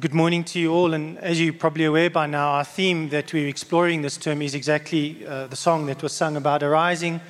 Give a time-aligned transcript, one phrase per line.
[0.00, 0.94] Good morning to you all.
[0.94, 4.54] And as you're probably aware by now, our theme that we're exploring this term is
[4.54, 7.20] exactly uh, the song that was sung about arising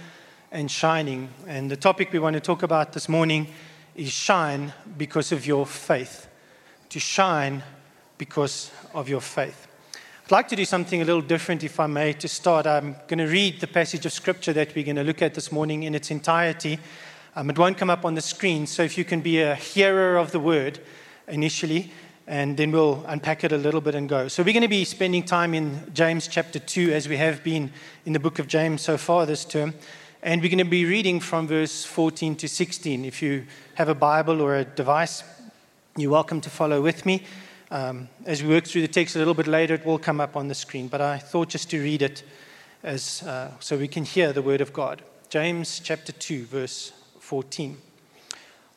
[0.53, 1.31] and shining.
[1.47, 3.47] And the topic we want to talk about this morning
[3.95, 6.29] is shine because of your faith.
[6.91, 7.63] To shine
[8.19, 9.67] because of your faith.
[10.27, 12.67] I'd like to do something a little different, if I may, to start.
[12.67, 15.51] I'm going to read the passage of scripture that we're going to look at this
[15.51, 16.79] morning in its entirety.
[17.35, 20.19] Um, it won't come up on the screen, so if you can be a hearer
[20.19, 20.81] of the word
[21.29, 21.93] initially,
[22.29, 24.29] and then we'll unpack it a little bit and go.
[24.29, 27.73] So, we're going to be spending time in James chapter 2, as we have been
[28.05, 29.73] in the book of James so far this term.
[30.23, 33.07] And we're going to be reading from verse 14 to 16.
[33.07, 33.47] If you
[33.77, 35.23] have a Bible or a device,
[35.97, 37.23] you're welcome to follow with me.
[37.71, 40.37] Um, as we work through the text a little bit later, it will come up
[40.37, 40.89] on the screen.
[40.89, 42.25] But I thought just to read it
[42.83, 45.01] as, uh, so we can hear the word of God.
[45.31, 47.88] James chapter 2, verse 14.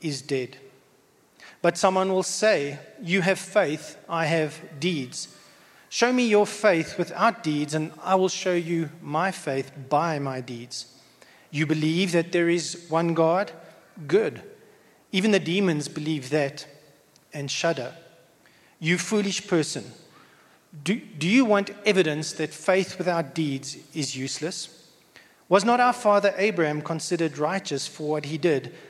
[0.00, 0.56] is dead.
[1.62, 5.36] But someone will say, You have faith, I have deeds.
[5.88, 10.40] Show me your faith without deeds, and I will show you my faith by my
[10.40, 10.86] deeds.
[11.50, 13.50] You believe that there is one God?
[14.06, 14.42] Good.
[15.12, 16.66] Even the demons believe that
[17.32, 17.92] and shudder.
[18.78, 19.84] You foolish person,
[20.84, 24.88] do, do you want evidence that faith without deeds is useless?
[25.48, 28.72] Was not our father Abraham considered righteous for what he did?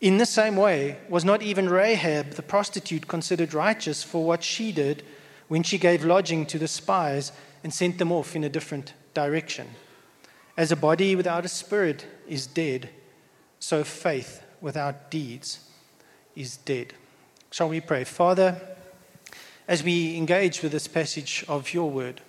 [0.00, 4.72] In the same way, was not even Rahab the prostitute considered righteous for what she
[4.72, 5.02] did
[5.48, 9.68] when she gave lodging to the spies and sent them off in a different direction?
[10.56, 12.88] As a body without a spirit is dead,
[13.58, 15.68] so faith without deeds
[16.34, 16.94] is dead.
[17.50, 18.04] Shall we pray?
[18.04, 18.58] Father,
[19.68, 22.22] as we engage with this passage of your word,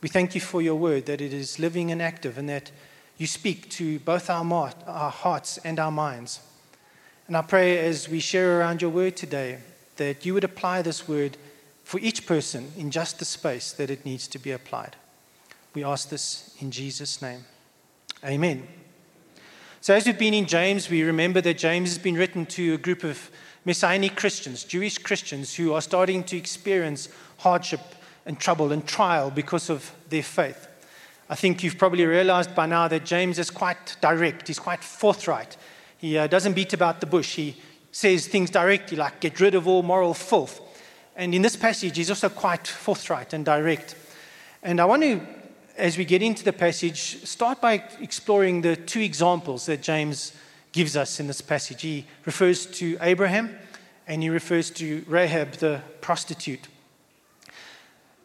[0.00, 2.70] we thank you for your word, that it is living and active, and that
[3.18, 4.44] you speak to both our,
[4.86, 6.40] our hearts and our minds.
[7.26, 9.58] And I pray as we share around your word today
[9.96, 11.38] that you would apply this word
[11.82, 14.96] for each person in just the space that it needs to be applied.
[15.72, 17.44] We ask this in Jesus' name.
[18.24, 18.66] Amen.
[19.80, 22.78] So, as we've been in James, we remember that James has been written to a
[22.78, 23.30] group of
[23.64, 27.08] Messianic Christians, Jewish Christians, who are starting to experience
[27.38, 27.80] hardship
[28.26, 30.68] and trouble and trial because of their faith.
[31.30, 35.56] I think you've probably realized by now that James is quite direct, he's quite forthright
[35.98, 37.36] he uh, doesn't beat about the bush.
[37.36, 37.56] He
[37.92, 40.60] says things directly, like, get rid of all moral filth.
[41.16, 43.94] And in this passage, he's also quite forthright and direct.
[44.62, 45.20] And I want to,
[45.76, 50.32] as we get into the passage, start by exploring the two examples that James
[50.72, 51.82] gives us in this passage.
[51.82, 53.56] He refers to Abraham
[54.06, 56.68] and he refers to Rahab, the prostitute.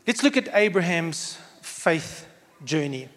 [0.08, 2.28] Let's look at Abraham's faith
[2.66, 3.08] journey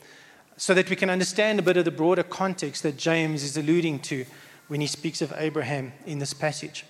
[0.62, 3.98] so that we can understand a bit of the broader context that James is alluding
[3.98, 4.24] to
[4.68, 6.86] when he speaks of Abraham in this passage.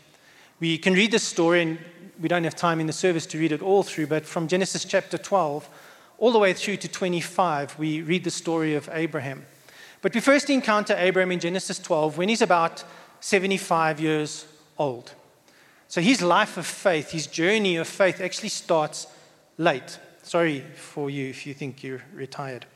[0.61, 1.79] We can read this story, and
[2.21, 4.85] we don't have time in the service to read it all through, but from Genesis
[4.85, 5.71] chapter 12
[6.19, 9.47] all the way through to 25, we read the story of Abraham.
[10.03, 12.85] But we first encounter Abraham in Genesis 12 when he's about
[13.21, 14.45] 75 years
[14.79, 15.15] old.
[15.89, 19.07] So his life of faith, his journey of faith, actually starts
[19.57, 19.99] late.
[20.23, 22.67] Sorry for you if you think you're retired.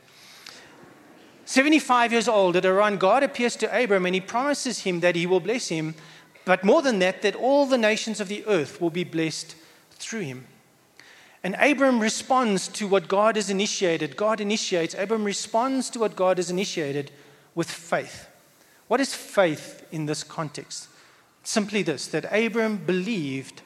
[1.47, 5.25] 75 years old at Haran, God appears to Abram and he promises him that he
[5.25, 5.95] will bless him,
[6.43, 9.55] but more than that, that all the nations of the earth will be blessed
[9.91, 10.45] through him.
[11.41, 14.17] And Abram responds to what God has initiated.
[14.17, 14.93] God initiates.
[14.93, 17.11] Abram responds to what God has initiated
[17.55, 18.27] with faith.
[18.89, 20.89] What is faith in this context?
[21.43, 23.61] Simply this that Abram believed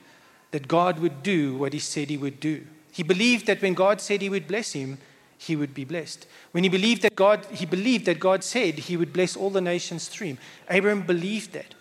[0.52, 2.68] that God would do what he said he would do.
[2.92, 5.00] He believed that when God said he would bless him,
[5.42, 6.28] he would be blessed.
[6.52, 9.60] When he believed that God, he believed that God said he would bless all the
[9.60, 10.38] nations through him.
[10.70, 11.74] Abram believed that.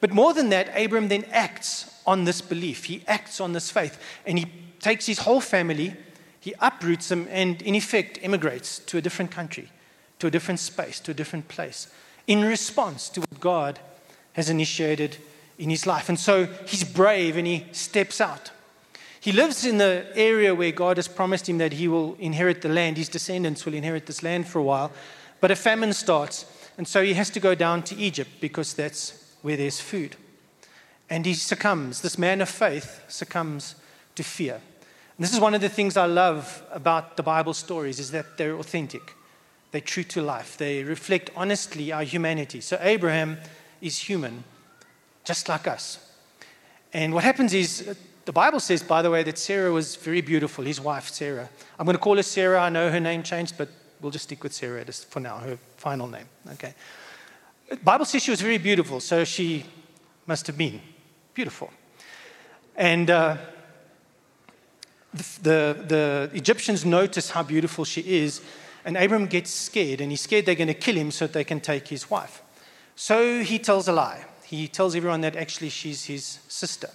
[0.00, 2.84] But more than that, Abram then acts on this belief.
[2.84, 3.98] He acts on this faith.
[4.26, 4.46] And he
[4.80, 5.96] takes his whole family,
[6.40, 9.70] he uproots them and, in effect, emigrates to a different country,
[10.18, 11.88] to a different space, to a different place,
[12.26, 13.78] in response to what God
[14.34, 15.16] has initiated
[15.58, 16.10] in his life.
[16.10, 18.50] And so he's brave and he steps out.
[19.24, 22.68] He lives in the area where God has promised him that he will inherit the
[22.68, 22.98] land.
[22.98, 24.92] His descendants will inherit this land for a while.
[25.40, 26.44] But a famine starts,
[26.76, 30.16] and so he has to go down to Egypt because that's where there's food.
[31.08, 32.02] And he succumbs.
[32.02, 33.76] This man of faith succumbs
[34.14, 34.56] to fear.
[34.56, 38.36] And this is one of the things I love about the Bible stories is that
[38.36, 39.14] they're authentic.
[39.70, 40.58] They're true to life.
[40.58, 42.60] They reflect honestly our humanity.
[42.60, 43.38] So Abraham
[43.80, 44.44] is human,
[45.24, 46.12] just like us.
[46.92, 50.64] And what happens is the Bible says, by the way, that Sarah was very beautiful,
[50.64, 51.48] his wife, Sarah.
[51.78, 52.60] I'm going to call her Sarah.
[52.60, 53.68] I know her name changed, but
[54.00, 56.26] we'll just stick with Sarah just for now, her final name.
[56.52, 56.74] Okay.
[57.68, 59.64] The Bible says she was very beautiful, so she
[60.26, 60.80] must have been
[61.34, 61.70] beautiful.
[62.76, 63.36] And uh,
[65.12, 68.40] the, the, the Egyptians notice how beautiful she is,
[68.84, 71.44] and Abram gets scared, and he's scared they're going to kill him so that they
[71.44, 72.42] can take his wife.
[72.96, 74.24] So he tells a lie.
[74.44, 76.90] He tells everyone that actually she's his sister.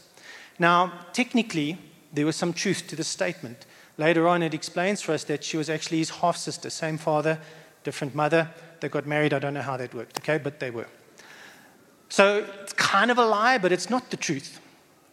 [0.59, 1.77] Now, technically,
[2.13, 3.65] there was some truth to the statement.
[3.97, 7.39] Later on, it explains for us that she was actually his half sister, same father,
[7.83, 8.49] different mother.
[8.81, 9.33] They got married.
[9.33, 10.87] I don't know how that worked, okay, but they were.
[12.09, 14.59] So it's kind of a lie, but it's not the truth,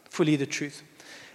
[0.09, 0.83] fully the truth.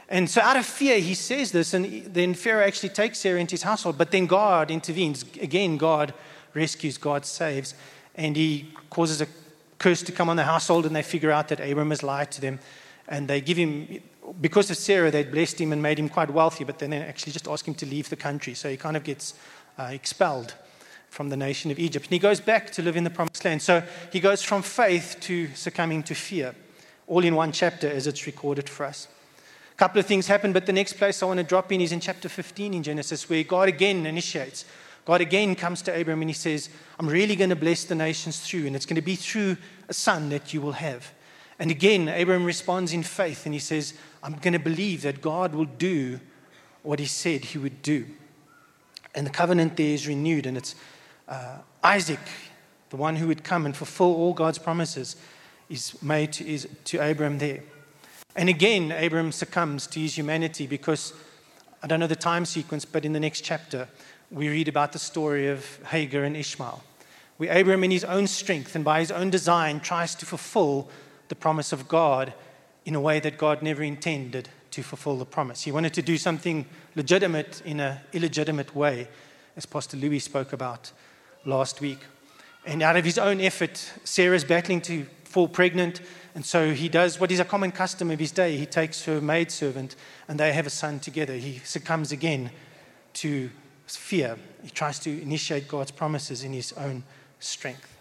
[0.09, 3.53] And so, out of fear, he says this, and then Pharaoh actually takes Sarah into
[3.53, 3.97] his household.
[3.97, 5.23] But then God intervenes.
[5.39, 6.13] Again, God
[6.53, 7.75] rescues, God saves,
[8.15, 9.27] and he causes a
[9.77, 12.41] curse to come on the household, and they figure out that Abram has lied to
[12.41, 12.59] them
[13.07, 14.01] and they give him,
[14.39, 17.33] because of Sarah, they'd blessed him and made him quite wealthy, but then they actually
[17.33, 18.53] just ask him to leave the country.
[18.53, 19.33] So he kind of gets
[19.77, 20.53] uh, expelled
[21.09, 22.05] from the nation of Egypt.
[22.05, 23.61] And he goes back to live in the promised land.
[23.61, 26.55] So he goes from faith to succumbing to fear,
[27.05, 29.07] all in one chapter as it's recorded for us.
[29.73, 31.91] A couple of things happen, but the next place I want to drop in is
[31.91, 34.63] in chapter 15 in Genesis, where God again initiates.
[35.03, 36.69] God again comes to Abram and he says,
[36.99, 39.57] I'm really going to bless the nations through, and it's going to be through
[39.89, 41.11] a son that you will have.
[41.59, 43.93] And again, Abraham responds in faith and he says,
[44.23, 46.19] I'm going to believe that God will do
[46.83, 48.05] what he said he would do.
[49.13, 50.75] And the covenant there is renewed, and it's
[51.27, 52.19] uh, Isaac,
[52.89, 55.15] the one who would come and fulfill all God's promises,
[55.69, 57.61] is made to, is, to Abraham there.
[58.35, 61.13] And again, Abraham succumbs to his humanity because
[61.83, 63.87] I don't know the time sequence, but in the next chapter,
[64.29, 66.81] we read about the story of Hagar and Ishmael,
[67.37, 70.89] where Abraham, in his own strength and by his own design, tries to fulfill
[71.31, 72.33] the promise of God
[72.83, 75.61] in a way that God never intended to fulfill the promise.
[75.61, 79.07] He wanted to do something legitimate in an illegitimate way,
[79.55, 80.91] as Pastor Louis spoke about
[81.45, 81.99] last week.
[82.65, 86.01] And out of his own effort, Sarah's battling to fall pregnant.
[86.35, 88.57] And so he does what is a common custom of his day.
[88.57, 89.95] He takes her maidservant
[90.27, 91.35] and they have a son together.
[91.35, 92.51] He succumbs again
[93.13, 93.49] to
[93.87, 94.37] fear.
[94.63, 97.03] He tries to initiate God's promises in his own
[97.39, 98.00] strength.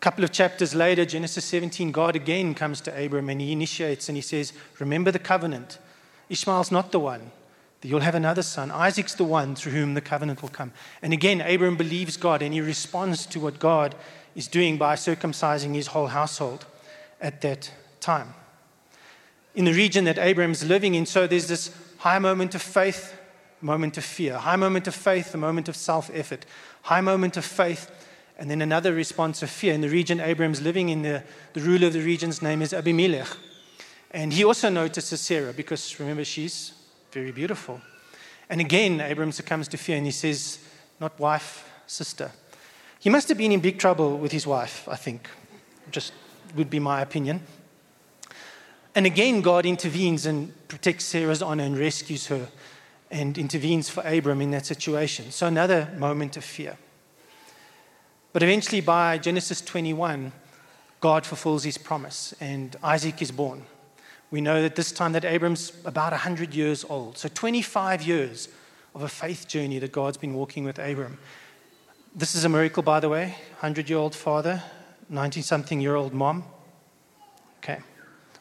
[0.00, 4.16] Couple of chapters later, Genesis 17, God again comes to Abram and he initiates and
[4.16, 5.78] he says, Remember the covenant.
[6.28, 7.32] Ishmael's not the one.
[7.82, 8.70] You'll have another son.
[8.70, 10.72] Isaac's the one through whom the covenant will come.
[11.00, 13.94] And again, Abram believes God and he responds to what God
[14.34, 16.66] is doing by circumcising his whole household
[17.20, 18.34] at that time.
[19.54, 23.18] In the region that Abram's living in, so there's this high moment of faith,
[23.60, 26.46] moment of fear, high moment of faith, a moment of self effort,
[26.82, 27.90] high moment of faith,
[28.38, 29.74] and then another response of fear.
[29.74, 33.28] In the region Abraham's living in, the, the ruler of the region's name is Abimelech.
[34.12, 36.72] And he also notices Sarah because remember, she's
[37.12, 37.80] very beautiful.
[38.48, 40.58] And again, Abraham succumbs to fear and he says,
[41.00, 42.30] Not wife, sister.
[43.00, 45.28] He must have been in big trouble with his wife, I think.
[45.90, 46.12] Just
[46.54, 47.42] would be my opinion.
[48.94, 52.48] And again, God intervenes and protects Sarah's honor and rescues her
[53.10, 55.30] and intervenes for Abram in that situation.
[55.30, 56.76] So, another moment of fear.
[58.38, 60.30] But eventually, by Genesis 21,
[61.00, 63.64] God fulfills his promise and Isaac is born.
[64.30, 67.18] We know that this time that Abram's about 100 years old.
[67.18, 68.48] So 25 years
[68.94, 71.18] of a faith journey that God's been walking with Abram.
[72.14, 73.34] This is a miracle, by the way.
[73.58, 74.62] 100 year old father,
[75.08, 76.44] 90 something year old mom.
[77.58, 77.80] Okay,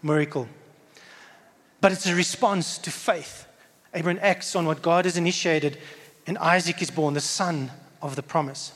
[0.03, 0.47] miracle.
[1.81, 3.47] But it's a response to faith.
[3.95, 5.79] Abram acts on what God has initiated,
[6.27, 8.73] and Isaac is born, the son of the promise.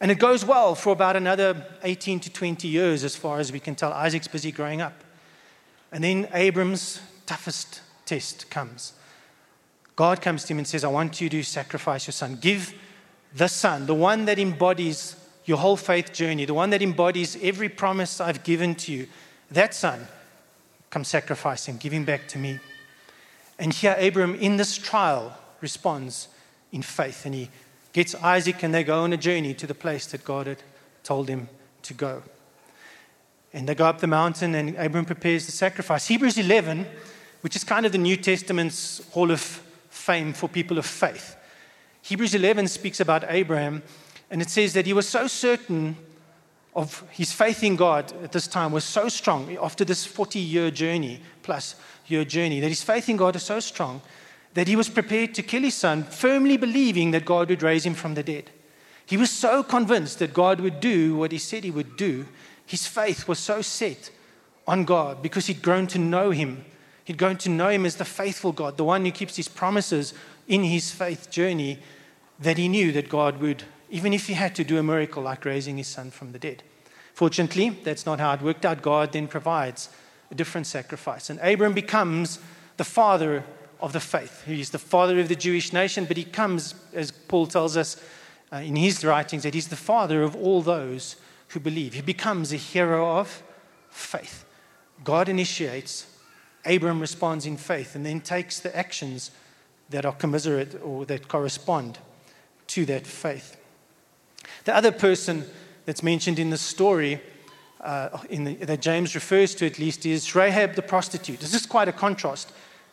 [0.00, 3.60] And it goes well for about another 18 to 20 years, as far as we
[3.60, 3.92] can tell.
[3.92, 5.04] Isaac's busy growing up.
[5.92, 8.94] And then Abram's toughest test comes.
[9.96, 12.38] God comes to him and says, I want you to sacrifice your son.
[12.40, 12.74] Give
[13.34, 17.68] the son, the one that embodies your whole faith journey, the one that embodies every
[17.68, 19.06] promise I've given to you,
[19.50, 20.06] that son,
[20.88, 22.60] come sacrifice him, give him back to me.
[23.58, 26.28] And here, Abram, in this trial, responds
[26.72, 27.26] in faith.
[27.26, 27.50] And he
[27.92, 30.62] gets Isaac, and they go on a journey to the place that God had
[31.02, 31.48] told him
[31.82, 32.22] to go.
[33.52, 36.06] And they go up the mountain, and Abram prepares the sacrifice.
[36.06, 36.86] Hebrews 11,
[37.40, 41.36] which is kind of the New Testament's hall of fame for people of faith.
[42.02, 43.82] Hebrews 11 speaks about Abraham,
[44.30, 45.96] and it says that he was so certain
[46.74, 50.70] of his faith in God at this time was so strong after this 40 year
[50.70, 51.74] journey, plus
[52.06, 54.00] year journey, that his faith in God is so strong
[54.54, 57.94] that he was prepared to kill his son, firmly believing that God would raise him
[57.94, 58.50] from the dead.
[59.06, 62.26] He was so convinced that God would do what he said he would do.
[62.66, 64.10] His faith was so set
[64.66, 66.64] on God because he'd grown to know him.
[67.04, 70.14] He'd grown to know him as the faithful God, the one who keeps his promises
[70.46, 71.78] in his faith journey,
[72.38, 75.44] that he knew that God would, even if he had to do a miracle like
[75.44, 76.62] raising his son from the dead.
[77.12, 78.82] Fortunately, that's not how it worked out.
[78.82, 79.90] God then provides
[80.30, 81.28] a different sacrifice.
[81.30, 82.38] And Abram becomes
[82.76, 83.44] the father
[83.82, 84.44] of the faith.
[84.46, 88.02] He's the father of the Jewish nation, but he comes, as Paul tells us
[88.52, 91.16] uh, in his writings, that he's the father of all those
[91.48, 91.94] who believe.
[91.94, 93.42] He becomes a hero of
[93.90, 94.44] faith.
[95.02, 96.06] God initiates,
[96.64, 99.30] Abram responds in faith, and then takes the actions
[99.90, 101.98] that are commiserate or that correspond
[102.68, 103.56] to that faith.
[104.64, 105.44] The other person
[105.86, 107.20] that's mentioned in the story,
[107.80, 111.40] uh, in the, that James refers to at least, is Rahab the prostitute.
[111.40, 112.52] This is quite a contrast.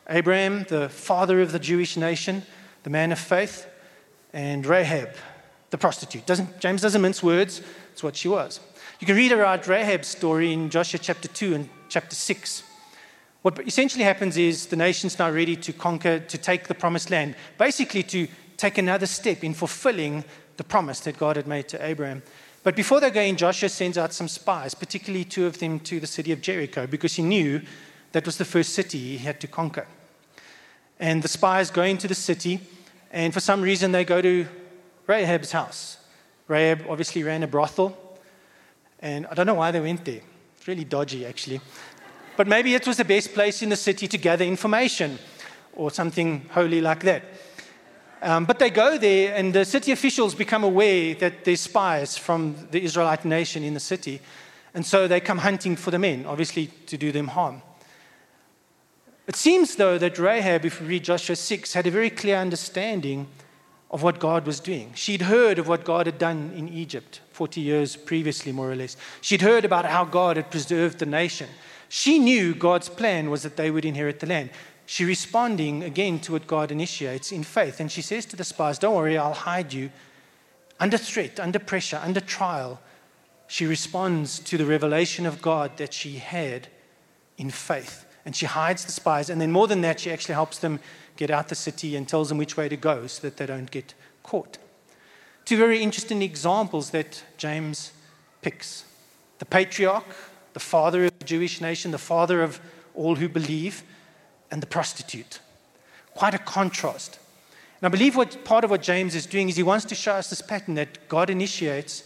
[0.10, 2.44] Abraham, the father of the Jewish nation,
[2.84, 3.68] the man of faith,
[4.32, 5.10] and Rahab,
[5.70, 6.26] the prostitute.
[6.26, 7.62] Doesn't, James doesn't mince words,
[7.92, 8.60] it's what she was.
[9.00, 12.64] You can read about Rahab's story in Joshua chapter 2 and chapter 6.
[13.42, 17.36] What essentially happens is the nation's now ready to conquer, to take the promised land,
[17.58, 20.24] basically to take another step in fulfilling
[20.58, 22.24] the promise that God had made to Abraham.
[22.64, 26.00] But before they go in, Joshua sends out some spies, particularly two of them to
[26.00, 27.62] the city of Jericho, because he knew
[28.14, 29.86] that was the first city he had to conquer.
[31.00, 32.60] And the spies go into the city,
[33.12, 34.48] and for some reason they go to
[35.06, 35.98] Rahab's house.
[36.48, 37.98] Rahab obviously ran a brothel,
[39.00, 40.22] and I don't know why they went there.
[40.58, 41.62] It's really dodgy, actually.
[42.36, 45.20] But maybe it was the best place in the city to gather information
[45.74, 47.24] or something holy like that.
[48.22, 52.56] Um, but they go there, and the city officials become aware that there's spies from
[52.72, 54.20] the Israelite nation in the city.
[54.74, 57.62] And so they come hunting for the men, obviously to do them harm.
[59.28, 63.28] It seems, though, that Rahab, if we read Joshua 6, had a very clear understanding
[63.92, 64.94] of what God was doing.
[64.96, 68.96] She'd heard of what God had done in Egypt 40 years previously, more or less.
[69.20, 71.50] She'd heard about how God had preserved the nation.
[71.90, 74.50] She knew God's plan was that they would inherit the land.
[74.86, 77.82] She responding again to what God initiates in faith.
[77.82, 79.90] And she says to the spies, Don't worry, I'll hide you.
[80.80, 82.80] Under threat, under pressure, under trial,
[83.48, 86.70] she responds to the revelation of God that she had
[87.38, 89.30] in faith and she hides the spies.
[89.30, 90.82] And then, more than that, she actually helps them
[91.16, 93.72] get out the city and tells them which way to go so that they don't
[93.72, 94.58] get caught.
[95.46, 97.94] Two very interesting examples that James
[98.42, 98.84] picks
[99.40, 100.04] the patriarch,
[100.52, 102.60] the father of the Jewish nation, the father of
[102.96, 103.84] all who believe,
[104.52, 105.40] and the prostitute.
[106.14, 107.20] Quite a contrast.
[107.80, 110.16] And I believe what part of what James is doing is he wants to show
[110.16, 112.04] us this pattern that God initiates,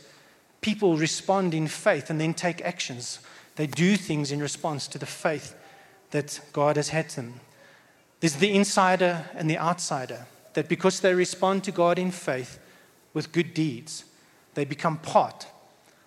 [0.61, 3.21] people respond in faith and then take actions.
[3.55, 5.55] They do things in response to the faith
[6.11, 7.39] that God has had them.
[8.19, 12.59] There's the insider and the outsider, that because they respond to God in faith
[13.13, 14.05] with good deeds,
[14.53, 15.47] they become part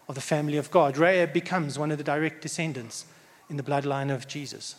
[0.08, 0.96] of the family of God.
[0.96, 3.06] Rahab becomes one of the direct descendants
[3.48, 4.76] in the bloodline of Jesus.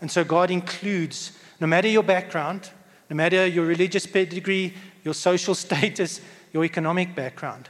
[0.00, 2.70] And so God includes, no matter your background,
[3.08, 6.20] no matter your religious pedigree, your social status,
[6.52, 7.68] your economic background,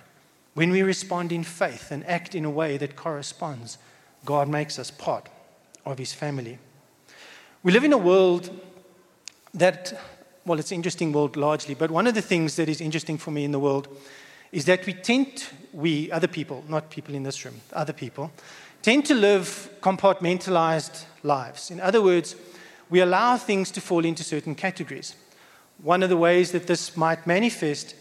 [0.55, 3.79] when we respond in faith and act in a way that corresponds,
[4.25, 5.29] God makes us part
[5.85, 6.59] of his family.
[7.63, 8.51] We live in a world
[9.55, 9.99] that,
[10.45, 13.31] well, it's an interesting world largely, but one of the things that is interesting for
[13.31, 13.89] me in the world
[14.53, 18.31] is that we tend, we, other people, not people in this room, other people,
[18.83, 21.71] tend to live compartmentalized lives.
[21.71, 22.37] In other words,
[22.91, 25.17] we allow things to fall into certain categories.
[25.83, 27.95] One of the ways that this might manifest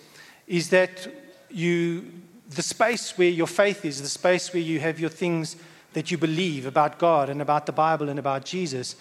[0.45, 1.07] is that
[1.49, 2.11] you,
[2.49, 5.55] the space where your faith is, the space where you have your things
[5.93, 8.95] that you believe about God and about the Bible and about Jesus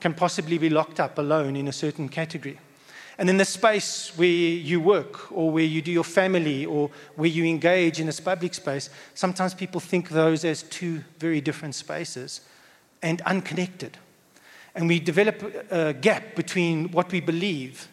[0.00, 2.58] can possibly be locked up alone in a certain category.
[3.16, 7.28] And in the space where you work or where you do your family or where
[7.28, 12.40] you engage in this public space, sometimes people think those as two very different spaces
[13.02, 13.98] and unconnected.
[14.74, 17.88] And we develop a gap between what we believe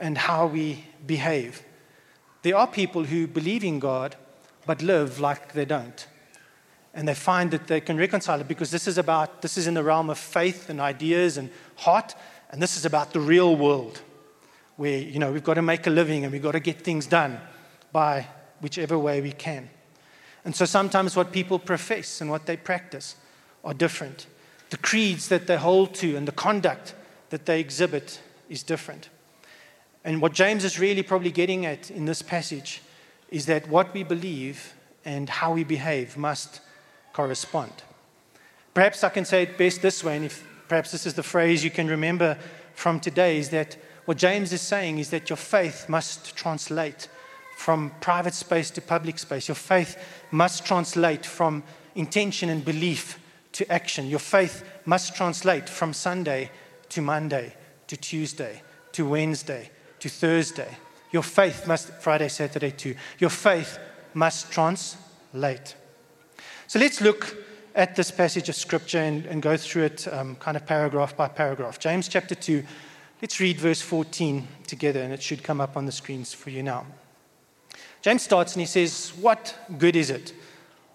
[0.00, 1.62] and how we behave.
[2.42, 4.16] There are people who believe in God
[4.64, 6.06] but live like they don't
[6.94, 9.74] and they find that they can reconcile it because this is about this is in
[9.74, 12.14] the realm of faith and ideas and heart
[12.52, 14.02] And this is about the real world
[14.76, 17.06] where, you know, we've got to make a living and we've got to get things
[17.06, 17.40] done
[17.92, 18.26] by
[18.60, 19.70] whichever way we can.
[20.44, 23.16] And so sometimes what people profess and what they practice
[23.64, 24.26] are different.
[24.70, 26.94] The creeds that they hold to and the conduct
[27.30, 28.20] that they exhibit
[28.50, 29.08] is different.
[30.04, 32.82] And what James is really probably getting at in this passage
[33.30, 36.60] is that what we believe and how we behave must
[37.12, 37.72] correspond.
[38.74, 41.62] Perhaps I can say it best this way, and if perhaps this is the phrase
[41.62, 42.38] you can remember
[42.74, 47.08] from today, is that what James is saying is that your faith must translate
[47.56, 49.46] from private space to public space.
[49.46, 49.96] Your faith
[50.30, 51.62] must translate from
[51.94, 53.18] intention and belief
[53.52, 54.08] to action.
[54.08, 56.50] Your faith must translate from Sunday
[56.88, 57.54] to Monday
[57.86, 60.76] to Tuesday to Wednesday to Thursday.
[61.10, 62.94] Your faith must, Friday, Saturday too.
[63.18, 63.78] Your faith
[64.14, 65.74] must translate.
[66.72, 67.36] So let's look
[67.74, 71.28] at this passage of Scripture and, and go through it um, kind of paragraph by
[71.28, 71.78] paragraph.
[71.78, 72.64] James chapter 2,
[73.20, 76.62] let's read verse 14 together, and it should come up on the screens for you
[76.62, 76.86] now.
[78.00, 80.32] James starts and he says, What good is it?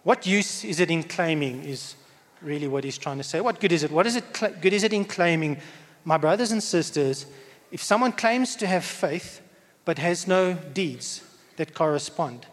[0.01, 1.63] What use is it in claiming?
[1.63, 1.93] Is
[2.41, 3.39] really what he's trying to say.
[3.39, 3.91] What good is it?
[3.91, 5.59] What is it cl- good is it in claiming,
[6.05, 7.27] my brothers and sisters,
[7.71, 9.41] if someone claims to have faith
[9.85, 11.21] but has no deeds
[11.57, 12.47] that correspond?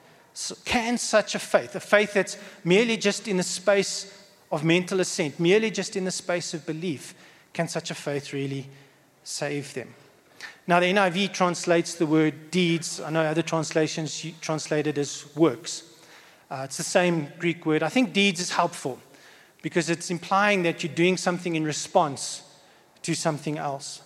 [0.65, 4.13] Can such a faith, a faith that's merely just in the space
[4.51, 7.15] of mental assent, merely just in the space of belief,
[7.53, 8.69] can such a faith really
[9.23, 9.95] save them?
[10.67, 13.01] Now, the NIV translates the word deeds.
[13.01, 15.85] I know other translations translate it as works.
[16.51, 17.83] Uh, it's the same Greek word.
[17.83, 18.99] I think deeds is helpful
[19.63, 22.43] because it's implying that you're doing something in response
[23.03, 24.03] to something else.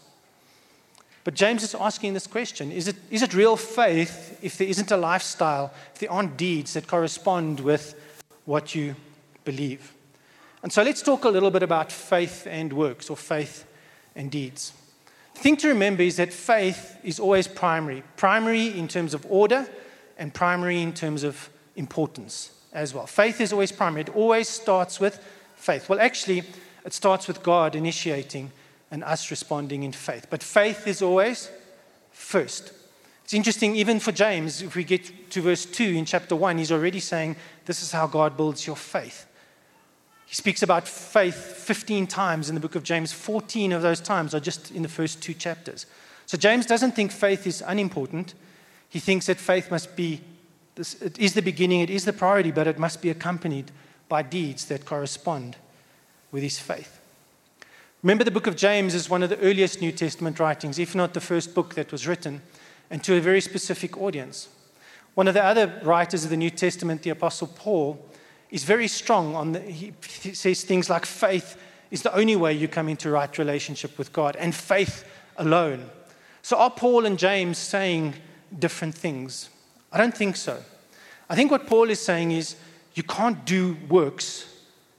[1.24, 4.90] But James is asking this question is it, is it real faith if there isn't
[4.90, 7.94] a lifestyle, if there aren't deeds that correspond with
[8.44, 8.94] what you
[9.44, 9.92] believe?
[10.62, 13.64] And so let's talk a little bit about faith and works, or faith
[14.16, 14.72] and deeds.
[15.34, 19.68] The thing to remember is that faith is always primary primary in terms of order,
[20.18, 23.06] and primary in terms of importance as well.
[23.06, 25.22] Faith is always primary, it always starts with
[25.56, 25.88] faith.
[25.88, 26.42] Well, actually,
[26.84, 28.50] it starts with God initiating
[28.90, 30.26] and us responding in faith.
[30.30, 31.50] But faith is always
[32.10, 32.72] first.
[33.24, 36.72] It's interesting, even for James, if we get to verse 2 in chapter 1, he's
[36.72, 39.26] already saying, This is how God builds your faith.
[40.24, 43.12] He speaks about faith 15 times in the book of James.
[43.12, 45.86] 14 of those times are just in the first two chapters.
[46.26, 48.34] So James doesn't think faith is unimportant.
[48.90, 50.20] He thinks that faith must be,
[50.76, 53.70] it is the beginning, it is the priority, but it must be accompanied
[54.08, 55.56] by deeds that correspond
[56.30, 56.97] with his faith.
[58.02, 61.14] Remember, the book of James is one of the earliest New Testament writings, if not
[61.14, 62.42] the first book that was written,
[62.90, 64.48] and to a very specific audience.
[65.14, 67.98] One of the other writers of the New Testament, the Apostle Paul,
[68.50, 69.92] is very strong on the, he
[70.32, 74.36] says things like faith is the only way you come into right relationship with God,
[74.36, 75.04] and faith
[75.36, 75.90] alone.
[76.42, 78.14] So are Paul and James saying
[78.56, 79.50] different things?
[79.90, 80.62] I don't think so.
[81.28, 82.54] I think what Paul is saying is
[82.94, 84.57] you can't do works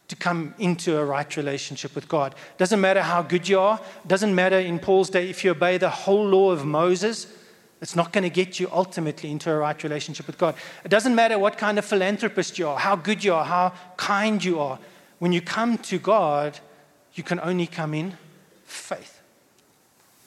[0.10, 2.36] to come into a right relationship with God.
[2.58, 5.90] Doesn't matter how good you are, doesn't matter in Paul's day if you obey the
[5.90, 7.28] whole law of Moses,
[7.82, 10.56] it's not going to get you ultimately into a right relationship with God.
[10.84, 14.44] It doesn't matter what kind of philanthropist you are, how good you are, how kind
[14.44, 14.80] you are.
[15.20, 16.60] When you come to God,
[17.14, 18.18] you can only come in
[18.66, 19.22] faith,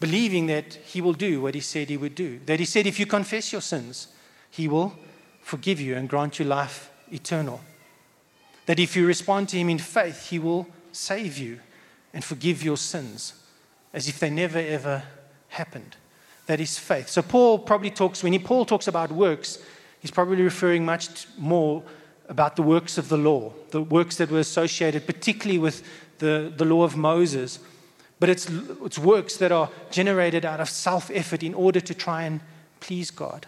[0.00, 2.40] believing that He will do what He said He would do.
[2.46, 4.08] That He said, if you confess your sins,
[4.50, 4.96] He will
[5.40, 7.60] forgive you and grant you life eternal.
[8.72, 11.60] That if you respond to Him in faith, He will save you
[12.14, 13.34] and forgive your sins
[13.92, 15.02] as if they never ever
[15.48, 15.94] happened.
[16.46, 17.10] That is faith.
[17.10, 19.58] So Paul probably talks, when he, Paul talks about works,
[20.00, 21.82] he's probably referring much more
[22.30, 25.82] about the works of the law, the works that were associated particularly with
[26.16, 27.58] the, the law of Moses.
[28.20, 28.48] But it's,
[28.82, 32.40] it's works that are generated out of self effort in order to try and
[32.80, 33.46] please God.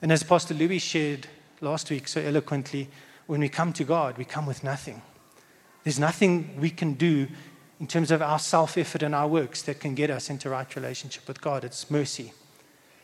[0.00, 1.26] And as Pastor Louis shared
[1.60, 2.88] last week so eloquently,
[3.28, 5.02] when we come to God, we come with nothing.
[5.84, 7.28] There's nothing we can do
[7.78, 10.74] in terms of our self effort and our works that can get us into right
[10.74, 11.62] relationship with God.
[11.62, 12.32] It's mercy,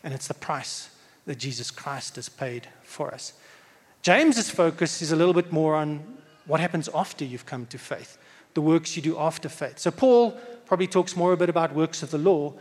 [0.02, 0.88] and it's the price
[1.26, 3.34] that Jesus Christ has paid for us.
[4.00, 6.02] James's focus is a little bit more on
[6.46, 8.16] what happens after you've come to faith,
[8.54, 9.78] the works you do after faith.
[9.78, 10.32] So Paul
[10.64, 12.54] probably talks more a bit about works of the law,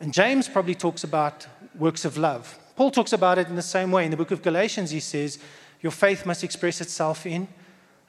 [0.00, 1.46] and James probably talks about
[1.78, 2.58] works of love.
[2.76, 4.04] Paul talks about it in the same way.
[4.04, 5.38] In the book of Galatians, he says,
[5.80, 7.48] your faith must express itself in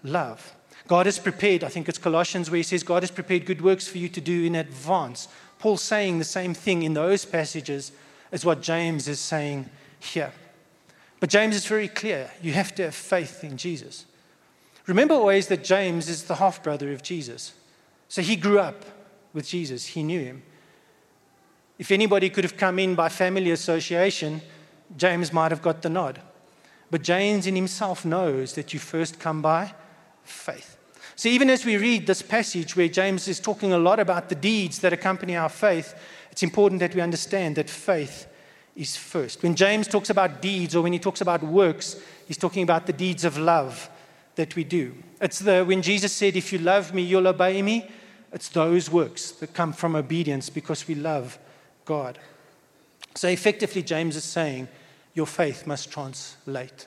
[0.04, 0.56] love.
[0.88, 3.88] God has prepared, I think it's Colossians where he says, God has prepared good works
[3.88, 5.28] for you to do in advance.
[5.60, 7.92] Paul's saying the same thing in those passages
[8.32, 10.32] as what James is saying here.
[11.20, 14.06] But James is very clear you have to have faith in Jesus.
[14.86, 17.54] Remember always that James is the half brother of Jesus.
[18.08, 18.86] So he grew up
[19.34, 20.44] with Jesus, he knew him.
[21.78, 24.42] If anybody could have come in by family association,
[24.96, 26.22] James might have got the nod.
[26.90, 29.74] But James in himself knows that you first come by
[30.24, 30.78] faith.
[31.16, 34.36] So even as we read this passage where James is talking a lot about the
[34.36, 35.96] deeds that accompany our faith,
[36.32, 38.28] it's important that we understand that faith
[38.76, 39.42] is first.
[39.42, 42.94] When James talks about deeds or when he talks about works, he's talking about the
[42.94, 43.90] deeds of love
[44.36, 44.94] that we do.
[45.20, 47.90] It's the when Jesus said, If you love me, you'll obey me.
[48.32, 51.40] It's those works that come from obedience because we love
[51.86, 52.20] God.
[53.16, 54.68] So effectively, James is saying,
[55.18, 56.86] Your faith must translate,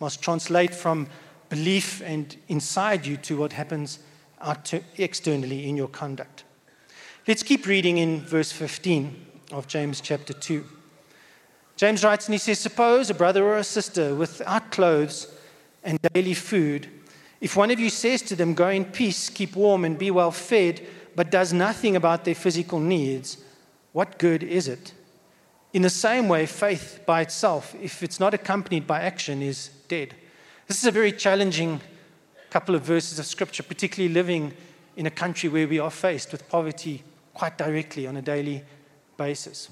[0.00, 1.06] must translate from
[1.48, 4.00] belief and inside you to what happens
[4.96, 6.42] externally in your conduct.
[7.28, 10.64] Let's keep reading in verse 15 of James chapter 2.
[11.76, 15.32] James writes and he says, Suppose a brother or a sister without clothes
[15.84, 16.88] and daily food,
[17.40, 20.32] if one of you says to them, Go in peace, keep warm, and be well
[20.32, 23.38] fed, but does nothing about their physical needs,
[23.92, 24.94] what good is it?
[25.72, 30.14] In the same way, faith by itself, if it's not accompanied by action, is dead.
[30.66, 31.80] This is a very challenging
[32.50, 34.54] couple of verses of scripture, particularly living
[34.96, 37.02] in a country where we are faced with poverty
[37.34, 38.62] quite directly on a daily
[39.16, 39.70] basis.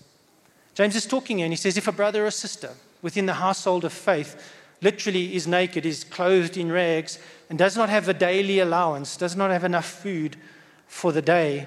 [0.75, 3.85] James is talking here and he says if a brother or sister within the household
[3.85, 8.59] of faith literally is naked, is clothed in rags, and does not have a daily
[8.59, 10.37] allowance, does not have enough food
[10.87, 11.67] for the day,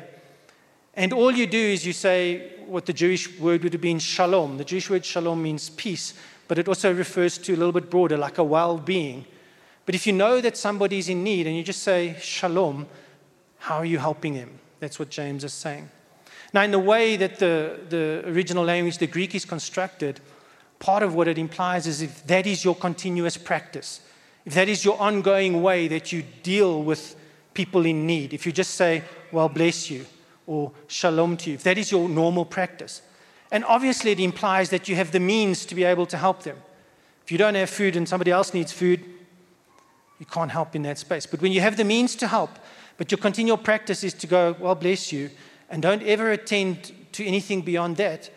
[0.94, 4.58] and all you do is you say what the Jewish word would have been shalom.
[4.58, 6.14] The Jewish word shalom means peace
[6.50, 9.24] but it also refers to a little bit broader, like a well being.
[9.86, 12.88] But if you know that somebody's in need and you just say shalom,
[13.60, 14.60] how are you helping him?
[14.80, 15.90] That's what James is saying.
[16.52, 20.20] Now, in the way that the, the original language, the Greek, is constructed,
[20.80, 24.02] part of what it implies is if that is your continuous practice,
[24.44, 27.16] if that is your ongoing way that you deal with
[27.54, 30.04] people in need, if you just say, well, bless you,
[30.50, 33.04] or shalom to you, if that is your normal practice,
[33.52, 36.58] and obviously, it implies that you have the means to be able to help them.
[37.24, 39.04] If you don't have food and somebody else needs food,
[40.20, 41.26] you can't help in that space.
[41.28, 42.50] But when you have the means to help,
[42.98, 45.30] but your continual practice is to go, well, bless you,
[45.70, 48.32] and don't ever attend to anything beyond that,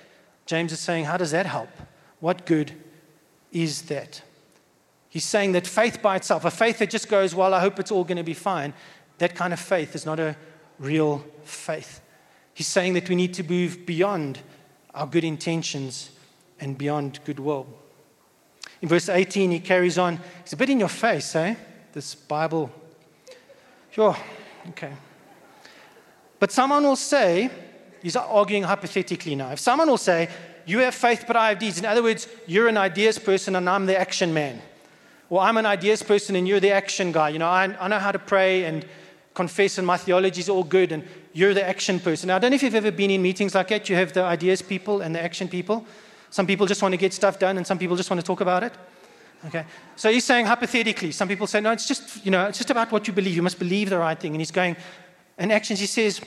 [0.44, 1.70] James is saying, how does that help?
[2.20, 2.72] What good
[3.53, 4.22] is that?
[5.09, 7.90] He's saying that faith by itself, a faith that just goes, well, I hope it's
[7.90, 8.75] all going to be fine,
[9.16, 10.37] that kind of faith is not a
[10.79, 12.02] real faith.
[12.55, 14.41] He's saying that we need to move beyond
[14.95, 16.11] our good intentions
[16.61, 17.67] and beyond goodwill.
[18.83, 20.21] In verse 18, he carries on.
[20.41, 21.55] It's a bit in your face, eh?
[21.93, 22.71] This Bible.
[23.91, 24.17] Sure,
[24.71, 24.93] okay.
[26.38, 27.51] But someone will say,
[28.03, 29.51] he's arguing hypothetically now.
[29.53, 30.29] If someone will say,
[30.67, 31.79] You have faith, but I have deeds.
[31.79, 34.61] In other words, you're an ideas person and I'm the action man.
[35.29, 37.31] Or I'm an ideas person and you're the action guy.
[37.31, 38.85] You know, I, I know how to pray and
[39.35, 42.29] confess and my theology is all good and you're the action person.
[42.29, 43.88] Now, I don't know if you've ever been in meetings like that.
[43.88, 45.87] You have the ideas people and the action people.
[46.31, 48.40] Some people just want to get stuff done and some people just want to talk
[48.40, 48.73] about it.
[49.47, 49.64] Okay.
[49.97, 52.92] So he's saying hypothetically, some people say, no, it's just, you know, it's just about
[52.92, 53.35] what you believe.
[53.35, 54.33] You must believe the right thing.
[54.33, 54.77] And he's going,
[55.37, 56.21] and actions, he says,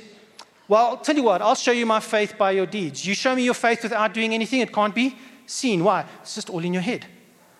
[0.67, 3.05] well, I'll tell you what, I'll show you my faith by your deeds.
[3.05, 5.15] You show me your faith without doing anything, it can't be
[5.45, 5.83] seen.
[5.83, 6.05] Why?
[6.21, 7.05] It's just all in your head,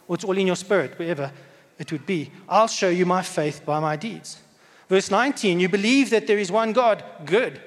[0.08, 1.32] or it's all in your spirit, wherever
[1.78, 2.32] it would be.
[2.50, 4.42] I'll show you my faith by my deeds.
[4.88, 7.04] Verse 19, you believe that there is one God.
[7.26, 7.62] Good.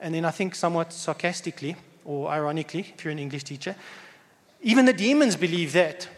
[0.00, 3.74] And then I think somewhat sarcastically or ironically, if you're an English teacher,
[4.62, 6.08] even the demons believe that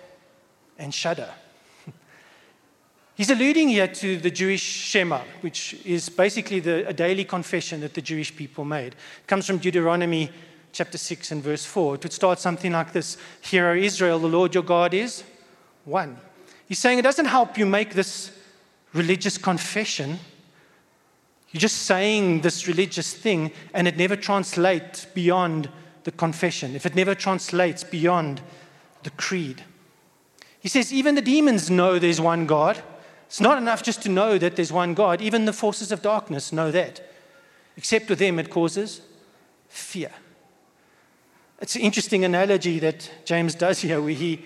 [0.79, 1.31] and shudder.
[3.15, 7.95] He's alluding here to the Jewish Shema, which is basically the, a daily confession that
[7.95, 8.95] the Jewish people made.
[8.95, 10.31] It comes from Deuteronomy
[10.73, 11.97] chapter 6 and verse 4.
[11.97, 15.25] It would start something like this Hear, O Israel, the Lord your God is
[15.85, 16.19] one.
[16.67, 18.31] He's saying it doesn't help you make this
[18.93, 20.19] religious confession
[21.51, 25.69] you're just saying this religious thing and it never translates beyond
[26.05, 28.41] the confession, if it never translates beyond
[29.03, 29.63] the creed.
[30.61, 32.83] He says, even the demons know there's one God.
[33.27, 35.21] It's not enough just to know that there's one God.
[35.21, 37.01] Even the forces of darkness know that.
[37.77, 39.03] Except with them, it causes
[39.69, 40.11] fear.
[41.61, 44.45] It's an interesting analogy that James does here, where he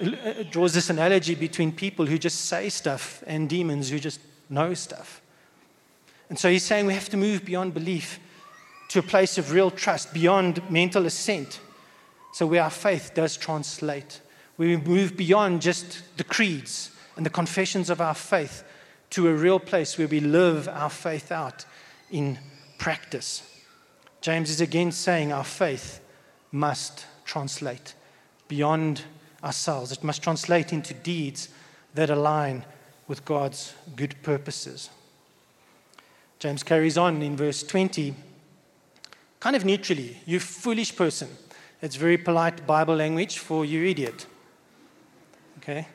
[0.00, 4.74] uh, draws this analogy between people who just say stuff and demons who just know
[4.74, 5.21] stuff.
[6.32, 8.18] And so he's saying we have to move beyond belief
[8.88, 11.60] to a place of real trust, beyond mental assent.
[12.32, 14.22] So where our faith does translate.
[14.56, 18.64] We move beyond just the creeds and the confessions of our faith
[19.10, 21.66] to a real place where we live our faith out
[22.10, 22.38] in
[22.78, 23.42] practice.
[24.22, 26.00] James is again saying our faith
[26.50, 27.92] must translate
[28.48, 29.02] beyond
[29.44, 29.92] ourselves.
[29.92, 31.50] It must translate into deeds
[31.92, 32.64] that align
[33.06, 34.88] with God's good purposes.
[36.42, 38.16] James carries on in verse 20
[39.38, 41.28] kind of neutrally, you foolish person.
[41.80, 44.26] It's very polite Bible language for you idiot.
[45.58, 45.86] Okay?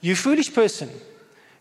[0.00, 0.88] You foolish person.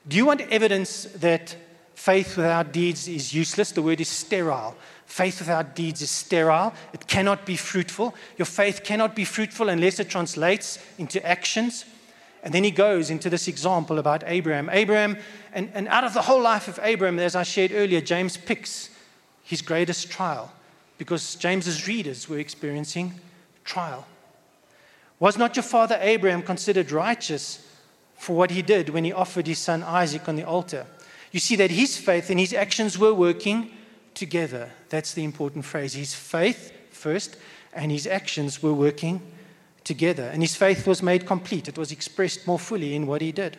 [0.07, 1.57] Do you want evidence that
[1.95, 3.73] faith without deeds is useless?
[3.73, 4.77] The word is sterile.
[5.05, 6.73] Faith without deeds is sterile.
[6.93, 8.15] It cannot be fruitful.
[8.37, 11.83] Your faith cannot be fruitful unless it translates into actions.
[12.43, 14.69] And then he goes into this example about Abraham.
[14.69, 15.17] Abraham,
[15.53, 18.89] and, and out of the whole life of Abraham, as I shared earlier, James picks
[19.43, 20.51] his greatest trial
[20.97, 23.13] because James's readers were experiencing
[23.63, 24.05] trial.
[25.19, 27.65] Was not your father Abraham considered righteous
[28.15, 30.85] for what he did when he offered his son Isaac on the altar?
[31.31, 33.71] You see that his faith and his actions were working
[34.13, 34.69] together.
[34.89, 35.93] That's the important phrase.
[35.93, 37.37] His faith first
[37.73, 39.21] and his actions were working
[39.83, 40.29] together.
[40.31, 43.57] And his faith was made complete, it was expressed more fully in what he did.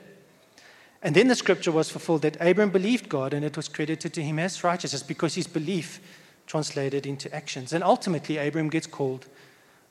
[1.02, 4.22] And then the scripture was fulfilled that Abram believed God and it was credited to
[4.22, 6.00] him as righteousness because his belief
[6.46, 7.74] translated into actions.
[7.74, 9.26] And ultimately, Abram gets called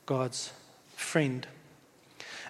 [0.06, 0.52] God's
[0.96, 1.46] friend.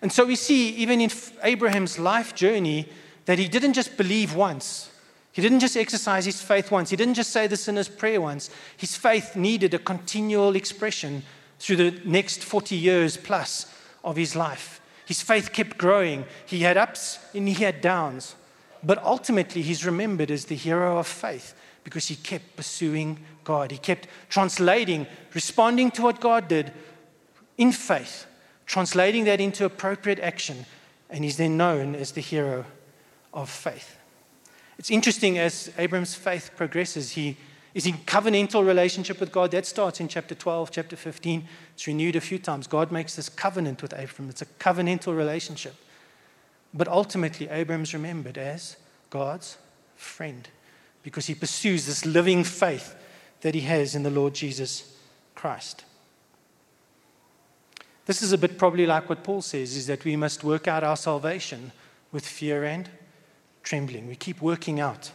[0.01, 1.11] And so we see, even in
[1.43, 2.89] Abraham's life journey,
[3.27, 4.91] that he didn't just believe once.
[5.33, 6.89] He didn't just exercise his faith once.
[6.89, 8.51] He didn't just say the sinner's prayer once.
[8.77, 11.23] His faith needed a continual expression
[11.59, 13.74] through the next 40 years plus
[14.05, 14.81] of his life.
[15.07, 16.25] His faith kept growing.
[16.47, 18.37] He had ups and he had downs.
[18.83, 23.71] But ultimately, he's remembered as the hero of faith because he kept pursuing God.
[23.71, 26.73] He kept translating, responding to what God did
[27.57, 28.27] in faith,
[28.67, 30.67] translating that into appropriate action,
[31.11, 32.65] and he's then known as the hero
[33.33, 33.97] of faith.
[34.79, 37.37] It's interesting as Abram's faith progresses, he
[37.75, 39.51] is in covenantal relationship with God.
[39.51, 41.47] That starts in chapter 12, chapter 15.
[41.75, 42.67] It's renewed a few times.
[42.69, 44.31] God makes this covenant with Abram.
[44.31, 45.75] It's a covenantal relationship.
[46.73, 48.77] But ultimately, Abram's remembered as
[49.11, 49.59] God's
[49.97, 50.49] friend
[51.03, 52.95] because he pursues this living faith
[53.43, 54.97] that he has in the Lord Jesus
[55.35, 55.85] Christ.
[58.07, 60.85] This is a bit probably like what Paul says is that we must work out
[60.85, 61.73] our salvation
[62.13, 62.89] with fear and
[63.63, 64.07] trembling.
[64.07, 65.11] We keep working out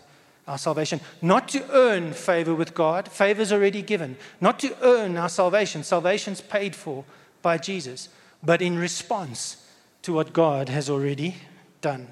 [0.49, 5.29] our salvation, not to earn favor with God, favor's already given, not to earn our
[5.29, 7.05] salvation, salvation's paid for
[7.43, 8.09] by Jesus,
[8.43, 9.67] but in response
[10.01, 11.35] to what God has already
[11.81, 12.11] done.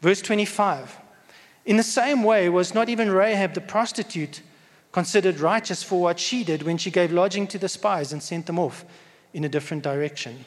[0.00, 0.96] Verse 25
[1.66, 4.40] In the same way, was not even Rahab the prostitute
[4.90, 8.46] considered righteous for what she did when she gave lodging to the spies and sent
[8.46, 8.86] them off
[9.34, 10.46] in a different direction?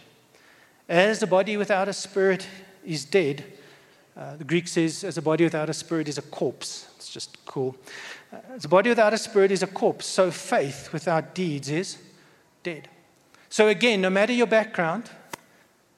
[0.90, 2.48] As the body without a spirit
[2.84, 3.46] is dead,
[4.18, 6.88] uh, the Greek says, as a body without a spirit is a corpse.
[6.96, 7.76] It's just cool.
[8.32, 11.98] Uh, as a body without a spirit is a corpse, so faith without deeds is
[12.64, 12.88] dead.
[13.50, 15.10] So, again, no matter your background,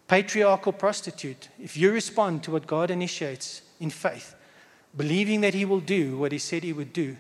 [0.07, 4.35] patriarchal prostitute, if you respond to what God initiates in faith,
[4.95, 7.17] believing that He will do what He said He would do,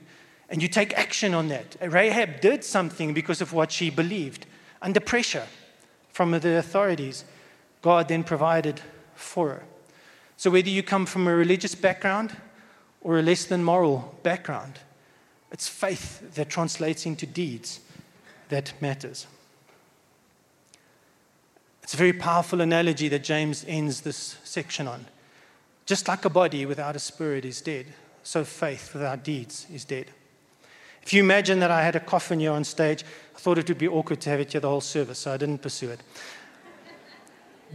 [0.49, 1.75] and you take action on that.
[1.81, 4.45] Rahab did something because of what she believed
[4.81, 5.45] under pressure
[6.09, 7.25] from the authorities.
[7.81, 8.81] God then provided
[9.13, 9.63] for her.
[10.37, 12.37] So, whether you come from a religious background
[13.01, 14.79] or a less than moral background,
[15.51, 17.79] it's faith that translates into deeds
[18.49, 19.25] that matters.
[21.81, 25.05] It's a very powerful analogy that James ends this section on.
[25.85, 27.85] Just like a body without a spirit is dead,
[28.23, 30.07] so faith without deeds is dead.
[31.01, 33.77] If you imagine that I had a coffin here on stage, I thought it would
[33.77, 36.01] be awkward to have it here the whole service, so I didn't pursue it.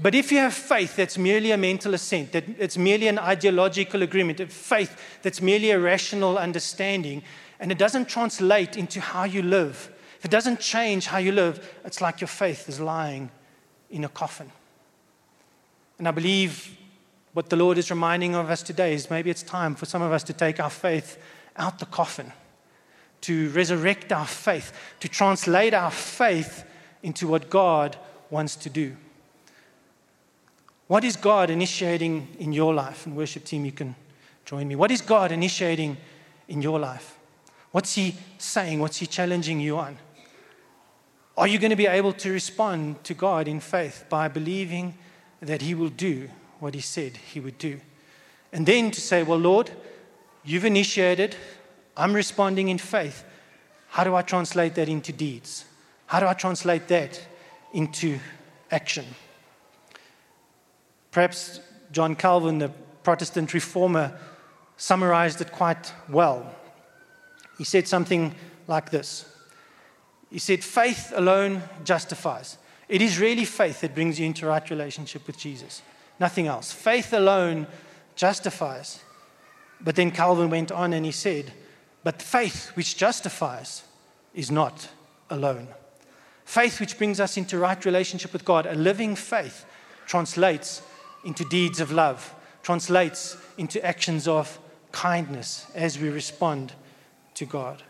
[0.01, 4.03] But if you have faith that's merely a mental assent, that it's merely an ideological
[4.03, 7.23] agreement, a faith that's merely a rational understanding,
[7.61, 11.77] and it doesn't translate into how you live, if it doesn't change how you live,
[11.85, 13.31] it's like your faith is lying
[13.91, 14.51] in a coffin.
[15.99, 16.77] And I believe
[17.33, 20.13] what the Lord is reminding of us today is maybe it's time for some of
[20.13, 21.21] us to take our faith
[21.57, 22.33] out the coffin,
[23.23, 26.65] to resurrect our faith, to translate our faith
[27.03, 27.97] into what God
[28.31, 28.97] wants to do.
[30.93, 33.07] What is God initiating in your life?
[33.07, 33.95] And worship team, you can
[34.45, 34.77] join me.
[34.77, 35.97] What is God initiating
[36.49, 37.19] in your life?
[37.71, 38.79] What's He saying?
[38.79, 39.97] What's He challenging you on?
[41.35, 44.93] Are you going to be able to respond to God in faith by believing
[45.41, 46.29] that He will do
[46.61, 47.81] what He said He would do?
[48.53, 49.71] And then to say, Well, Lord,
[50.45, 51.37] you've initiated,
[51.97, 53.25] I'm responding in faith.
[53.89, 55.65] How do I translate that into deeds?
[56.05, 57.19] How do I translate that
[57.73, 58.19] into
[58.71, 59.07] action?
[61.13, 61.61] Perhaps
[61.93, 62.71] John Calvin, the
[63.05, 64.19] Protestant reformer,
[64.77, 66.53] summarized it quite well.
[67.59, 68.35] He said something
[68.67, 69.27] like this
[70.31, 72.59] He said, Faith alone justifies.
[72.89, 75.83] It is really faith that brings you into right relationship with Jesus,
[76.19, 76.73] nothing else.
[76.73, 77.67] Faith alone
[78.17, 79.01] justifies.
[79.81, 81.53] But then Calvin went on and he said,
[82.05, 83.83] But faith which justifies
[84.35, 84.89] is not
[85.31, 85.69] alone.
[86.45, 89.65] Faith, which brings us into right relationship with God, a living faith,
[90.07, 90.83] translates
[91.25, 94.59] into deeds of love, translates into actions of
[94.91, 96.73] kindness as we respond
[97.35, 97.83] to God.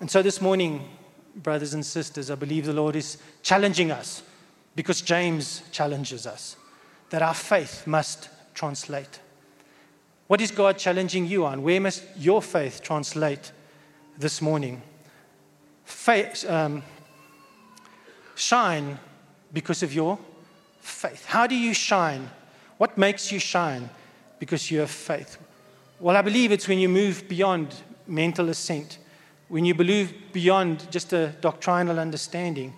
[0.00, 0.88] And so this morning,
[1.34, 4.22] brothers and sisters, I believe the Lord is challenging us
[4.74, 6.56] because James challenges us
[7.10, 9.20] that our faith must translate.
[10.26, 11.62] What is God challenging you on?
[11.62, 13.52] Where must your faith translate
[14.18, 14.82] this morning?
[15.84, 16.82] Faith, um,
[18.34, 18.98] shine
[19.52, 20.18] because of your
[20.86, 21.26] faith.
[21.26, 22.30] How do you shine?
[22.78, 23.90] What makes you shine?
[24.38, 25.38] Because you have faith.
[25.98, 27.74] Well, I believe it's when you move beyond
[28.06, 28.98] mental assent,
[29.48, 32.74] when you believe beyond just a doctrinal understanding,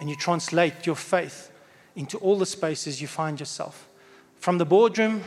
[0.00, 1.50] and you translate your faith
[1.96, 3.88] into all the spaces you find yourself
[4.38, 5.22] from the boardroom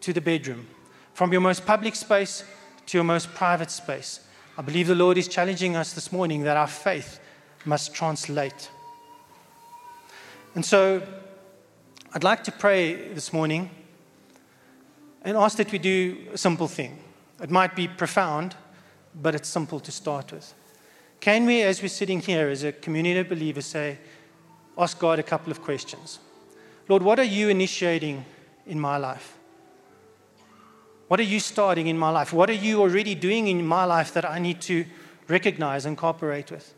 [0.00, 0.66] to the bedroom,
[1.14, 2.44] from your most public space
[2.86, 4.20] to your most private space.
[4.56, 7.20] I believe the Lord is challenging us this morning that our faith
[7.64, 8.70] must translate.
[10.54, 11.02] And so
[12.14, 13.68] I'd like to pray this morning
[15.22, 16.98] and ask that we do a simple thing.
[17.42, 18.56] It might be profound,
[19.14, 20.54] but it's simple to start with.
[21.20, 23.98] Can we, as we're sitting here as a community of believers, say,
[24.78, 26.18] ask God a couple of questions?
[26.88, 28.24] Lord, what are you initiating
[28.66, 29.36] in my life?
[31.08, 32.32] What are you starting in my life?
[32.32, 34.86] What are you already doing in my life that I need to
[35.28, 36.72] recognize and cooperate with?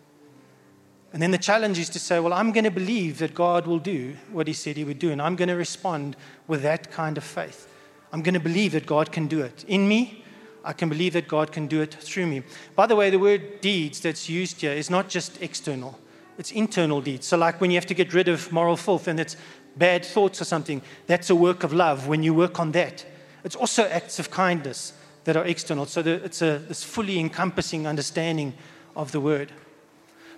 [1.12, 3.80] And then the challenge is to say, well, I'm going to believe that God will
[3.80, 7.16] do what He said He would do, and I'm going to respond with that kind
[7.16, 7.68] of faith.
[8.12, 10.24] I'm going to believe that God can do it in me.
[10.64, 12.42] I can believe that God can do it through me.
[12.76, 15.98] By the way, the word deeds that's used here is not just external,
[16.38, 17.26] it's internal deeds.
[17.26, 19.36] So, like when you have to get rid of moral filth and it's
[19.76, 23.04] bad thoughts or something, that's a work of love when you work on that.
[23.42, 24.92] It's also acts of kindness
[25.24, 25.86] that are external.
[25.86, 28.54] So it's a this fully encompassing understanding
[28.96, 29.52] of the word.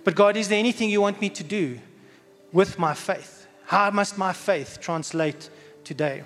[0.03, 1.79] But God, is there anything you want me to do
[2.51, 3.47] with my faith?
[3.65, 5.49] How must my faith translate
[5.83, 6.23] today?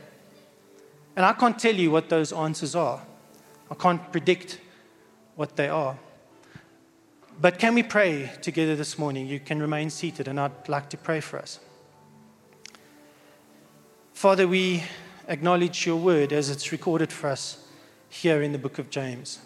[1.16, 3.02] And I can't tell you what those answers are.
[3.70, 4.60] I can't predict
[5.36, 5.98] what they are.
[7.40, 9.28] But can we pray together this morning?
[9.28, 11.60] You can remain seated, and I'd like to pray for us.
[14.14, 14.84] Father, we
[15.28, 17.68] acknowledge your word as it's recorded for us
[18.10, 19.40] here in the book of James.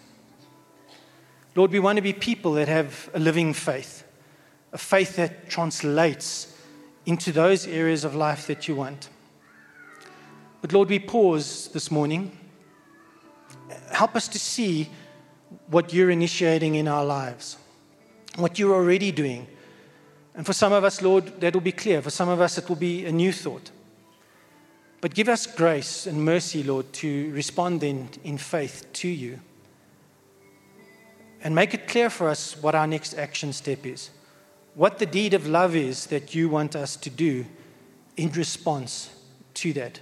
[1.54, 4.01] Lord, we want to be people that have a living faith,
[4.72, 6.56] a faith that translates
[7.04, 9.08] into those areas of life that you want.
[10.60, 12.38] But Lord, we pause this morning.
[13.90, 14.88] Help us to see
[15.66, 17.56] what you're initiating in our lives,
[18.36, 19.46] what you're already doing.
[20.34, 22.00] And for some of us, Lord, that will be clear.
[22.00, 23.70] For some of us, it will be a new thought.
[25.02, 29.40] But give us grace and mercy, Lord, to respond in, in faith to you.
[31.42, 34.10] And make it clear for us what our next action step is,
[34.74, 37.44] what the deed of love is that you want us to do
[38.16, 39.14] in response
[39.54, 40.00] to that.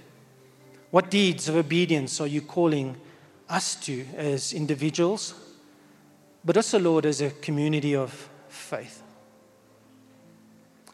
[0.91, 2.95] What deeds of obedience are you calling
[3.49, 5.33] us to as individuals,
[6.43, 9.01] but also, Lord, as a community of faith?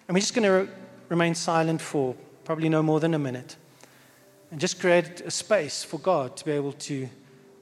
[0.07, 0.69] And we're just going to re-
[1.09, 3.55] remain silent for probably no more than a minute
[4.51, 7.09] and just create a space for God to be able to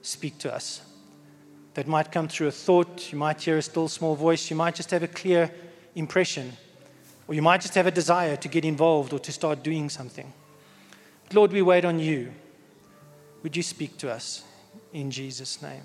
[0.02, 0.82] speak to us.
[1.74, 4.74] That might come through a thought, you might hear a still small voice, you might
[4.74, 5.50] just have a clear
[5.96, 6.52] impression,
[7.26, 10.32] or you might just have a desire to get involved or to start doing something.
[11.24, 12.32] But Lord, we wait on you.
[13.42, 14.44] Would you speak to us
[14.92, 15.82] in Jesus' name?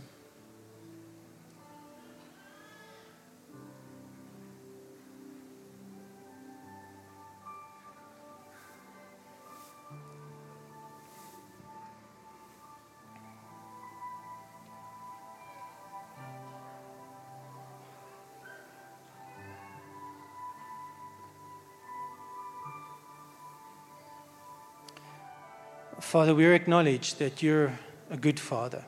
[26.12, 28.84] Father, we acknowledge that you're a good Father,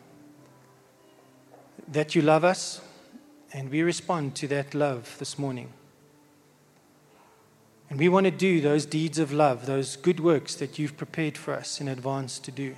[1.88, 2.82] that you love us,
[3.54, 5.72] and we respond to that love this morning.
[7.90, 11.38] And we want to do those deeds of love, those good works that you've prepared
[11.38, 12.76] for us in advance to do,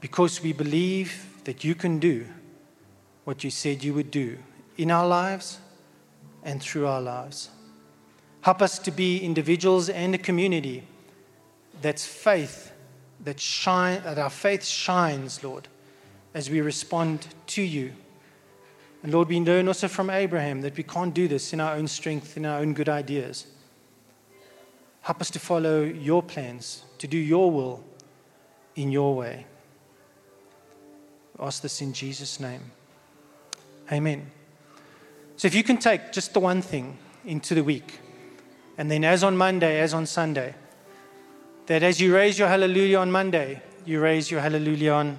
[0.00, 2.26] because we believe that you can do
[3.22, 4.36] what you said you would do
[4.76, 5.60] in our lives
[6.42, 7.50] and through our lives.
[8.40, 10.82] Help us to be individuals and a community
[11.80, 12.72] that's faith
[13.24, 15.68] that, shine, that our faith shines, Lord,
[16.34, 17.92] as we respond to you.
[19.02, 21.88] And Lord, we learn also from Abraham that we can't do this in our own
[21.88, 23.46] strength, in our own good ideas.
[25.02, 27.84] Help us to follow your plans, to do your will
[28.76, 29.46] in your way.
[31.36, 32.72] We ask this in Jesus' name.
[33.90, 34.30] Amen.
[35.36, 38.00] So if you can take just the one thing into the week,
[38.76, 40.54] and then as on Monday, as on Sunday,
[41.68, 45.18] that as you raise your hallelujah on Monday, you raise your hallelujah on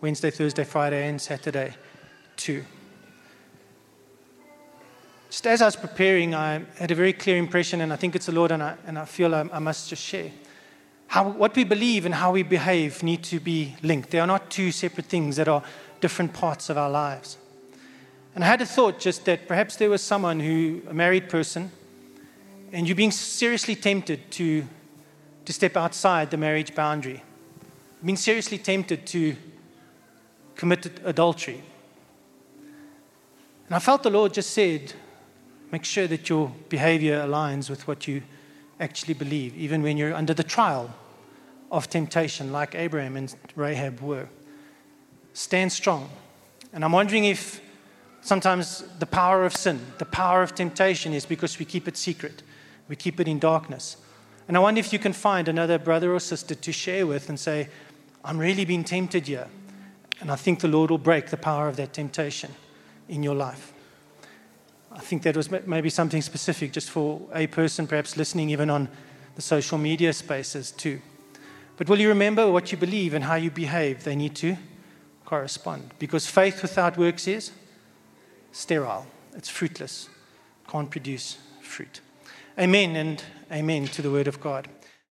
[0.00, 1.74] Wednesday, Thursday, Friday, and Saturday
[2.34, 2.64] too.
[5.28, 8.24] Just as I was preparing, I had a very clear impression, and I think it's
[8.24, 10.30] the Lord, and I, and I feel I, I must just share.
[11.08, 14.10] How, what we believe and how we behave need to be linked.
[14.10, 15.62] They are not two separate things that are
[16.00, 17.36] different parts of our lives.
[18.34, 21.70] And I had a thought just that perhaps there was someone who, a married person,
[22.72, 24.64] and you're being seriously tempted to,
[25.44, 27.22] to step outside the marriage boundary,
[28.04, 29.36] been seriously tempted to
[30.54, 31.62] commit adultery.
[33.66, 34.92] And I felt the Lord just said,
[35.70, 38.22] make sure that your behavior aligns with what you
[38.78, 40.94] actually believe, even when you're under the trial
[41.70, 44.28] of temptation, like Abraham and Rahab were.
[45.32, 46.10] Stand strong.
[46.72, 47.60] And I'm wondering if
[48.20, 52.42] sometimes the power of sin, the power of temptation, is because we keep it secret,
[52.88, 53.96] we keep it in darkness.
[54.48, 57.38] And I wonder if you can find another brother or sister to share with and
[57.38, 57.68] say,
[58.24, 59.48] I'm really being tempted here.
[60.20, 62.52] And I think the Lord will break the power of that temptation
[63.08, 63.72] in your life.
[64.90, 68.88] I think that was maybe something specific just for a person, perhaps listening even on
[69.34, 71.00] the social media spaces too.
[71.76, 74.04] But will you remember what you believe and how you behave?
[74.04, 74.56] They need to
[75.24, 75.92] correspond.
[75.98, 77.52] Because faith without works is
[78.52, 80.10] sterile, it's fruitless,
[80.68, 82.00] can't produce fruit.
[82.58, 84.68] Amen and amen to the word of God.